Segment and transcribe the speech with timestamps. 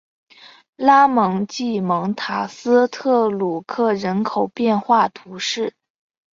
[0.77, 5.75] 拉蒙济蒙塔斯特吕克人口变化图示